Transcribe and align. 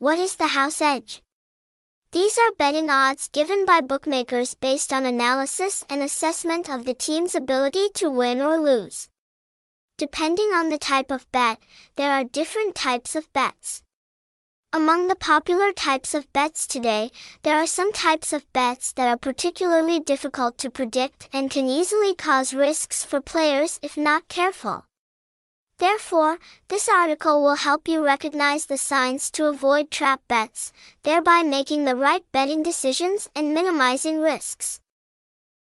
What 0.00 0.18
is 0.18 0.36
the 0.36 0.56
house 0.56 0.80
edge? 0.80 1.20
These 2.12 2.38
are 2.38 2.56
betting 2.56 2.88
odds 2.88 3.28
given 3.28 3.66
by 3.66 3.82
bookmakers 3.82 4.54
based 4.54 4.94
on 4.94 5.04
analysis 5.04 5.84
and 5.90 6.02
assessment 6.02 6.70
of 6.70 6.86
the 6.86 6.94
team's 6.94 7.34
ability 7.34 7.90
to 7.96 8.08
win 8.08 8.40
or 8.40 8.58
lose. 8.58 9.10
Depending 9.98 10.54
on 10.54 10.70
the 10.70 10.78
type 10.78 11.10
of 11.10 11.30
bet, 11.32 11.58
there 11.96 12.12
are 12.12 12.24
different 12.24 12.74
types 12.74 13.14
of 13.14 13.30
bets. 13.34 13.82
Among 14.72 15.08
the 15.08 15.16
popular 15.16 15.70
types 15.70 16.14
of 16.14 16.32
bets 16.32 16.66
today, 16.66 17.10
there 17.42 17.58
are 17.58 17.66
some 17.66 17.92
types 17.92 18.32
of 18.32 18.50
bets 18.54 18.92
that 18.92 19.06
are 19.06 19.18
particularly 19.18 20.00
difficult 20.00 20.56
to 20.60 20.70
predict 20.70 21.28
and 21.30 21.50
can 21.50 21.66
easily 21.66 22.14
cause 22.14 22.54
risks 22.54 23.04
for 23.04 23.20
players 23.20 23.78
if 23.82 23.98
not 23.98 24.28
careful. 24.28 24.86
Therefore, 25.80 26.38
this 26.68 26.90
article 26.90 27.42
will 27.42 27.56
help 27.56 27.88
you 27.88 28.04
recognize 28.04 28.66
the 28.66 28.76
signs 28.76 29.30
to 29.30 29.46
avoid 29.46 29.90
trap 29.90 30.20
bets, 30.28 30.72
thereby 31.04 31.42
making 31.42 31.86
the 31.86 31.96
right 31.96 32.22
betting 32.32 32.62
decisions 32.62 33.30
and 33.34 33.54
minimizing 33.54 34.20
risks. 34.20 34.80